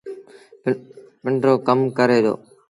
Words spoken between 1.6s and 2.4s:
ڪم ڪري دو۔